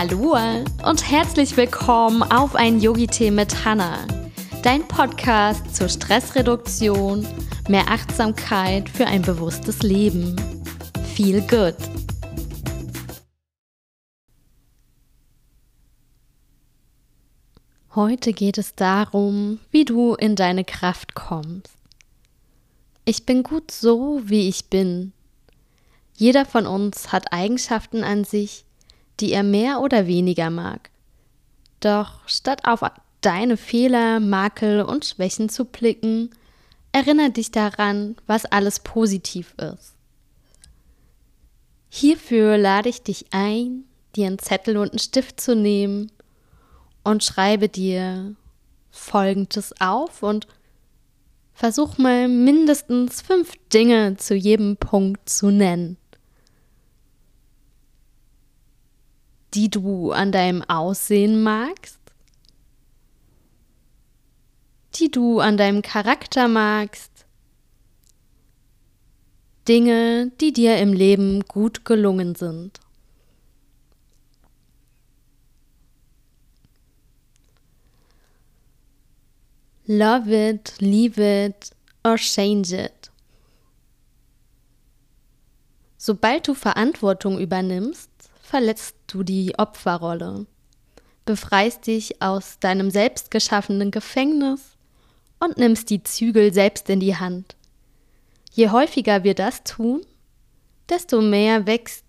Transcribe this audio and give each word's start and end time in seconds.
Hallo 0.00 0.36
und 0.84 1.10
herzlich 1.10 1.56
willkommen 1.56 2.22
auf 2.22 2.54
ein 2.54 2.78
Yogi-Tee 2.78 3.32
mit 3.32 3.64
Hanna, 3.64 4.06
dein 4.62 4.86
Podcast 4.86 5.74
zur 5.74 5.88
Stressreduktion, 5.88 7.26
mehr 7.68 7.88
Achtsamkeit 7.88 8.88
für 8.88 9.08
ein 9.08 9.22
bewusstes 9.22 9.82
Leben. 9.82 10.36
Feel 11.16 11.40
good. 11.40 11.74
Heute 17.96 18.32
geht 18.32 18.56
es 18.56 18.76
darum, 18.76 19.58
wie 19.72 19.84
du 19.84 20.14
in 20.14 20.36
deine 20.36 20.62
Kraft 20.64 21.16
kommst. 21.16 21.74
Ich 23.04 23.26
bin 23.26 23.42
gut 23.42 23.72
so, 23.72 24.20
wie 24.22 24.48
ich 24.48 24.66
bin. 24.66 25.12
Jeder 26.14 26.44
von 26.46 26.68
uns 26.68 27.10
hat 27.10 27.32
Eigenschaften 27.32 28.04
an 28.04 28.22
sich, 28.22 28.64
die 29.20 29.32
er 29.32 29.42
mehr 29.42 29.80
oder 29.80 30.06
weniger 30.06 30.50
mag. 30.50 30.90
Doch 31.80 32.26
statt 32.26 32.60
auf 32.64 32.80
deine 33.20 33.56
Fehler, 33.56 34.20
Makel 34.20 34.82
und 34.82 35.04
Schwächen 35.04 35.48
zu 35.48 35.64
blicken, 35.64 36.30
erinnere 36.92 37.30
dich 37.30 37.50
daran, 37.50 38.16
was 38.26 38.44
alles 38.44 38.80
positiv 38.80 39.54
ist. 39.58 39.94
Hierfür 41.90 42.58
lade 42.58 42.88
ich 42.88 43.02
dich 43.02 43.26
ein, 43.30 43.84
dir 44.14 44.26
einen 44.26 44.38
Zettel 44.38 44.76
und 44.76 44.90
einen 44.90 44.98
Stift 44.98 45.40
zu 45.40 45.54
nehmen 45.54 46.12
und 47.04 47.24
schreibe 47.24 47.68
dir 47.68 48.34
Folgendes 48.90 49.74
auf 49.80 50.22
und 50.22 50.46
versuch 51.54 51.98
mal 51.98 52.28
mindestens 52.28 53.22
fünf 53.22 53.52
Dinge 53.72 54.16
zu 54.16 54.34
jedem 54.34 54.76
Punkt 54.76 55.28
zu 55.28 55.50
nennen. 55.50 55.96
Die 59.54 59.70
du 59.70 60.12
an 60.12 60.32
deinem 60.32 60.62
Aussehen 60.62 61.42
magst, 61.42 61.98
die 64.94 65.10
du 65.10 65.40
an 65.40 65.56
deinem 65.56 65.82
Charakter 65.82 66.48
magst, 66.48 67.26
Dinge, 69.68 70.32
die 70.40 70.52
dir 70.52 70.78
im 70.78 70.94
Leben 70.94 71.42
gut 71.42 71.84
gelungen 71.84 72.34
sind. 72.34 72.80
Love 79.84 80.30
it, 80.30 80.74
leave 80.80 81.18
it 81.18 81.70
or 82.04 82.16
change 82.16 82.74
it. 82.74 83.10
Sobald 85.96 86.46
du 86.46 86.54
Verantwortung 86.54 87.38
übernimmst, 87.38 88.10
verletzt 88.48 88.96
du 89.08 89.22
die 89.22 89.58
Opferrolle, 89.58 90.46
befreist 91.26 91.86
dich 91.86 92.22
aus 92.22 92.58
deinem 92.58 92.90
selbstgeschaffenen 92.90 93.90
Gefängnis 93.90 94.78
und 95.38 95.58
nimmst 95.58 95.90
die 95.90 96.02
Zügel 96.02 96.54
selbst 96.54 96.88
in 96.88 96.98
die 97.00 97.16
Hand. 97.16 97.56
Je 98.52 98.70
häufiger 98.70 99.22
wir 99.22 99.34
das 99.34 99.64
tun, 99.64 100.00
desto 100.88 101.20
mehr 101.20 101.66
wächst 101.66 102.06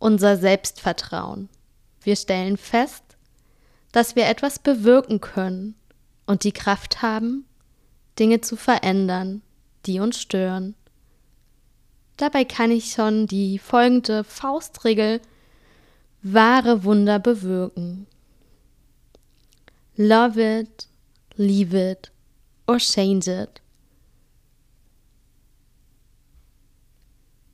unser 0.00 0.36
Selbstvertrauen. 0.36 1.48
Wir 2.02 2.16
stellen 2.16 2.56
fest, 2.56 3.04
dass 3.92 4.16
wir 4.16 4.26
etwas 4.26 4.58
bewirken 4.58 5.20
können 5.20 5.76
und 6.26 6.42
die 6.42 6.52
Kraft 6.52 7.00
haben, 7.00 7.46
Dinge 8.18 8.40
zu 8.40 8.56
verändern, 8.56 9.42
die 9.86 10.00
uns 10.00 10.20
stören. 10.20 10.74
Dabei 12.16 12.44
kann 12.44 12.72
ich 12.72 12.90
schon 12.90 13.28
die 13.28 13.60
folgende 13.60 14.24
Faustregel 14.24 15.20
wahre 16.22 16.84
Wunder 16.84 17.18
bewirken. 17.18 18.06
Love 19.96 20.40
it, 20.40 20.88
leave 21.36 21.74
it 21.74 22.10
or 22.66 22.78
change 22.78 23.28
it. 23.28 23.60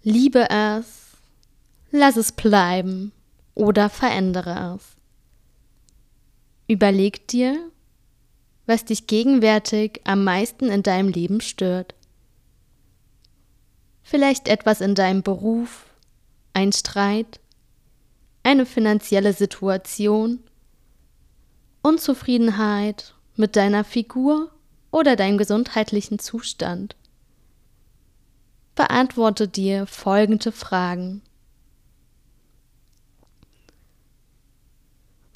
Liebe 0.02 0.48
es, 0.50 1.16
lass 1.90 2.16
es 2.16 2.30
bleiben 2.30 3.12
oder 3.54 3.88
verändere 3.90 4.76
es. 4.76 4.96
Überleg 6.68 7.26
dir, 7.28 7.70
was 8.66 8.84
dich 8.84 9.06
gegenwärtig 9.06 10.00
am 10.04 10.24
meisten 10.24 10.68
in 10.68 10.82
deinem 10.82 11.08
Leben 11.08 11.40
stört. 11.40 11.94
Vielleicht 14.02 14.46
etwas 14.48 14.80
in 14.80 14.94
deinem 14.94 15.22
Beruf, 15.22 15.86
ein 16.52 16.72
Streit, 16.72 17.40
eine 18.46 18.64
finanzielle 18.64 19.32
Situation, 19.32 20.38
Unzufriedenheit 21.82 23.14
mit 23.34 23.56
deiner 23.56 23.82
Figur 23.82 24.52
oder 24.92 25.16
deinem 25.16 25.36
gesundheitlichen 25.36 26.20
Zustand. 26.20 26.94
Beantworte 28.76 29.48
dir 29.48 29.88
folgende 29.88 30.52
Fragen. 30.52 31.22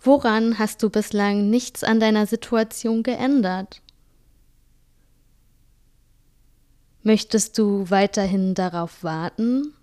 Woran 0.00 0.60
hast 0.60 0.80
du 0.84 0.88
bislang 0.88 1.50
nichts 1.50 1.82
an 1.82 1.98
deiner 1.98 2.28
Situation 2.28 3.02
geändert? 3.02 3.82
Möchtest 7.02 7.58
du 7.58 7.90
weiterhin 7.90 8.54
darauf 8.54 9.02
warten, 9.02 9.74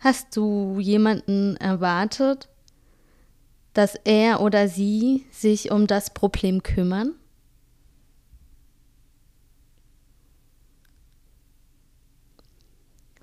Hast 0.00 0.34
du 0.34 0.80
jemanden 0.80 1.56
erwartet, 1.58 2.48
dass 3.74 3.96
er 4.04 4.40
oder 4.40 4.66
sie 4.66 5.26
sich 5.30 5.70
um 5.70 5.86
das 5.86 6.14
Problem 6.14 6.62
kümmern? 6.62 7.14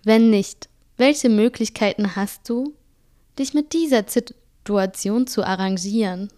Wenn 0.04 0.30
nicht, 0.30 0.70
welche 0.98 1.30
Möglichkeiten 1.30 2.16
hast 2.16 2.48
du, 2.48 2.76
dich 3.40 3.56
mit 3.56 3.74
dieser 3.74 4.08
Situation 4.08 5.26
zu 5.26 5.44
arrangieren? 5.44 6.32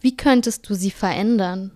Wie 0.00 0.14
könntest 0.14 0.68
du 0.68 0.74
sie 0.74 0.90
verändern? 0.90 1.72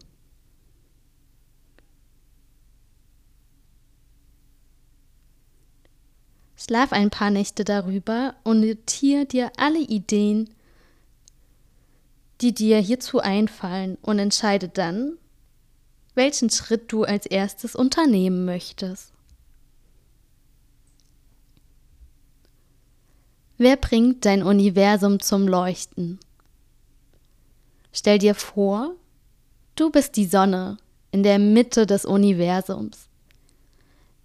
Schlaf 6.67 6.93
ein 6.93 7.11
paar 7.11 7.31
Nächte 7.31 7.63
darüber 7.63 8.35
und 8.43 8.61
notiere 8.61 9.25
dir 9.25 9.53
alle 9.57 9.79
Ideen, 9.79 10.51
die 12.41 12.53
dir 12.53 12.79
hierzu 12.79 13.21
einfallen 13.21 13.99
und 14.03 14.19
entscheide 14.19 14.69
dann, 14.69 15.17
welchen 16.17 16.51
Schritt 16.51 16.91
du 16.91 17.05
als 17.05 17.25
erstes 17.27 17.77
unternehmen 17.77 18.45
möchtest. 18.45 19.13
Wer 23.59 23.77
bringt 23.77 24.25
dein 24.25 24.43
Universum 24.43 25.21
zum 25.21 25.47
Leuchten? 25.47 26.19
Stell 27.93 28.19
dir 28.19 28.35
vor, 28.35 28.97
du 29.77 29.91
bist 29.91 30.17
die 30.17 30.27
Sonne 30.27 30.79
in 31.13 31.23
der 31.23 31.39
Mitte 31.39 31.87
des 31.87 32.05
Universums. 32.05 33.09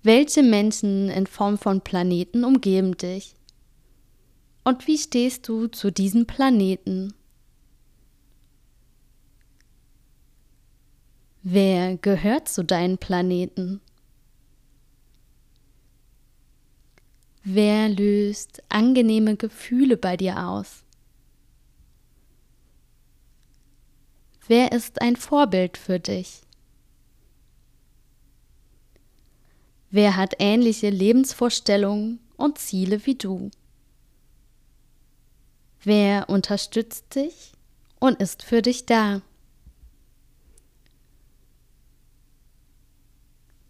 Welche 0.03 0.41
Menschen 0.41 1.09
in 1.09 1.27
Form 1.27 1.59
von 1.59 1.81
Planeten 1.81 2.43
umgeben 2.43 2.97
dich? 2.97 3.35
Und 4.63 4.87
wie 4.87 4.97
stehst 4.97 5.47
du 5.47 5.67
zu 5.67 5.91
diesem 5.91 6.25
Planeten? 6.25 7.13
Wer 11.43 11.97
gehört 11.97 12.49
zu 12.49 12.63
deinen 12.63 12.97
Planeten? 12.97 13.79
Wer 17.43 17.89
löst 17.89 18.63
angenehme 18.69 19.35
Gefühle 19.35 19.97
bei 19.97 20.17
dir 20.17 20.47
aus? 20.47 20.83
Wer 24.47 24.71
ist 24.71 25.01
ein 25.01 25.15
Vorbild 25.15 25.77
für 25.77 25.99
dich? 25.99 26.41
Wer 29.93 30.15
hat 30.15 30.35
ähnliche 30.39 30.89
Lebensvorstellungen 30.89 32.19
und 32.37 32.57
Ziele 32.57 33.05
wie 33.05 33.15
du? 33.15 33.51
Wer 35.83 36.29
unterstützt 36.29 37.13
dich 37.13 37.51
und 37.99 38.21
ist 38.21 38.41
für 38.41 38.61
dich 38.61 38.85
da? 38.85 39.21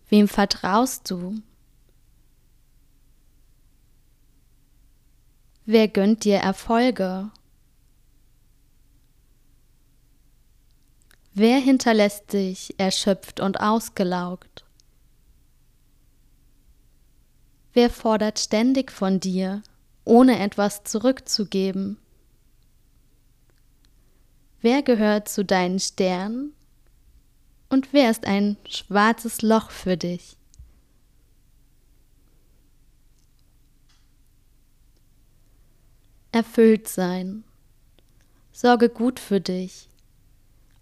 Wem 0.10 0.28
vertraust 0.28 1.10
du? 1.10 1.42
Wer 5.66 5.88
gönnt 5.88 6.24
dir 6.24 6.38
Erfolge? 6.38 7.32
Wer 11.34 11.58
hinterlässt 11.58 12.34
dich 12.34 12.78
erschöpft 12.78 13.40
und 13.40 13.60
ausgelaugt? 13.60 14.61
Wer 17.74 17.90
fordert 17.90 18.38
ständig 18.40 18.92
von 18.92 19.20
dir 19.20 19.64
ohne 20.04 20.40
etwas 20.40 20.84
zurückzugeben? 20.84 21.98
Wer 24.60 24.84
gehört 24.84 25.30
zu 25.30 25.46
deinen 25.46 25.80
Sternen 25.80 26.54
und 27.70 27.94
wer 27.94 28.12
ist 28.12 28.26
ein 28.26 28.58
schwarzes 28.68 29.42
Loch 29.42 29.72
für 29.72 29.96
dich? 29.96 30.36
Erfüllt 36.34 36.88
sein. 36.88 37.44
Sorge 38.52 38.90
gut 38.90 39.20
für 39.20 39.40
dich, 39.40 39.90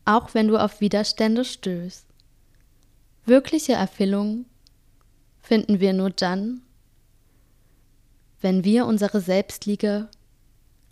auch 0.06 0.33
wenn 0.33 0.47
du 0.47 0.57
auf 0.57 0.81
Widerstände 0.81 1.45
stößt. 1.45 2.06
Wirkliche 3.25 3.74
Erfüllung 3.74 4.45
finden 5.39 5.80
wir 5.80 5.94
nur 5.94 6.09
dann, 6.09 6.62
wenn 8.41 8.63
wir 8.63 8.86
unsere 8.86 9.21
Selbstliebe 9.21 10.09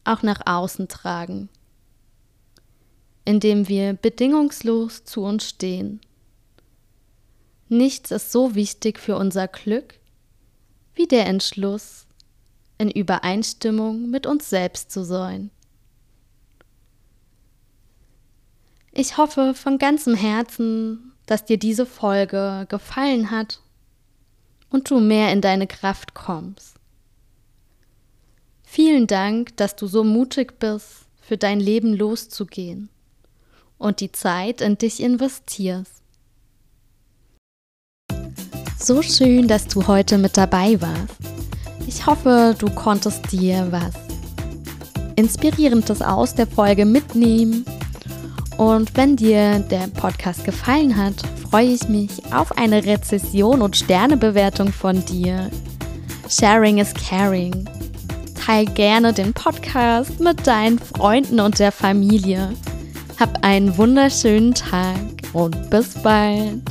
auch 0.03 0.23
nach 0.23 0.41
außen 0.45 0.87
tragen 0.87 1.49
indem 3.27 3.67
wir 3.67 3.91
bedingungslos 3.91 5.03
zu 5.03 5.21
uns 5.21 5.49
stehen. 5.49 5.99
Nichts 7.67 8.11
ist 8.11 8.31
so 8.31 8.55
wichtig 8.55 8.99
für 8.99 9.17
unser 9.17 9.49
Glück 9.49 9.95
wie 10.95 11.07
der 11.07 11.25
Entschluss, 11.25 12.07
in 12.77 12.89
Übereinstimmung 12.89 14.09
mit 14.09 14.25
uns 14.25 14.49
selbst 14.49 14.91
zu 14.91 15.03
sein. 15.03 15.51
Ich 18.93 19.17
hoffe 19.17 19.53
von 19.53 19.77
ganzem 19.77 20.15
Herzen, 20.15 21.11
dass 21.25 21.43
dir 21.43 21.59
diese 21.59 21.85
Folge 21.85 22.65
gefallen 22.69 23.29
hat 23.29 23.59
und 24.69 24.89
du 24.89 25.01
mehr 25.01 25.33
in 25.33 25.41
deine 25.41 25.67
Kraft 25.67 26.13
kommst. 26.13 26.76
Vielen 28.69 29.07
Dank, 29.07 29.55
dass 29.55 29.77
du 29.77 29.87
so 29.87 30.03
mutig 30.03 30.59
bist, 30.59 31.07
für 31.21 31.37
dein 31.37 31.59
Leben 31.59 31.93
loszugehen 31.93 32.89
und 33.77 34.01
die 34.01 34.11
Zeit 34.11 34.61
in 34.61 34.77
dich 34.77 35.01
investierst. 35.01 36.03
So 38.77 39.01
schön, 39.01 39.47
dass 39.47 39.67
du 39.67 39.87
heute 39.87 40.17
mit 40.17 40.37
dabei 40.37 40.79
warst. 40.81 41.15
Ich 41.87 42.05
hoffe, 42.05 42.55
du 42.59 42.69
konntest 42.69 43.31
dir 43.31 43.67
was 43.71 43.93
Inspirierendes 45.15 46.01
aus 46.01 46.35
der 46.35 46.45
Folge 46.45 46.85
mitnehmen. 46.85 47.65
Und 48.57 48.95
wenn 48.95 49.15
dir 49.15 49.59
der 49.59 49.87
Podcast 49.87 50.43
gefallen 50.43 50.95
hat, 50.95 51.15
freue 51.49 51.69
ich 51.69 51.87
mich 51.87 52.11
auf 52.33 52.57
eine 52.57 52.83
Rezession 52.83 53.61
und 53.61 53.77
Sternebewertung 53.77 54.71
von 54.73 55.03
dir. 55.05 55.49
Sharing 56.29 56.77
is 56.77 56.93
caring. 56.93 57.76
Teil 58.47 58.63
gerne 58.63 59.11
den 59.11 59.33
Podcast 59.33 60.21
mit 60.21 60.47
deinen 60.47 60.79
Freunden 60.79 61.41
und 61.41 61.59
der 61.59 61.73
Familie. 61.73 62.53
Hab 63.19 63.43
einen 63.43 63.77
wunderschönen 63.77 64.53
Tag 64.53 64.95
und 65.33 65.69
bis 65.69 65.95
bald. 65.95 66.61